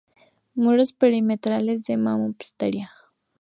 [0.55, 2.89] Muros perimetrales de mampostería.